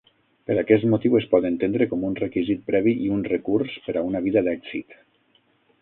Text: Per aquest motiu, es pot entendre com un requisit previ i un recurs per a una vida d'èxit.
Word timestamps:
Per 0.51 0.53
aquest 0.61 0.85
motiu, 0.93 1.17
es 1.19 1.27
pot 1.33 1.45
entendre 1.49 1.87
com 1.91 2.07
un 2.09 2.17
requisit 2.23 2.65
previ 2.71 2.97
i 3.09 3.13
un 3.19 3.23
recurs 3.35 3.79
per 3.87 3.97
a 4.01 4.05
una 4.11 4.27
vida 4.31 4.49
d'èxit. 4.49 4.99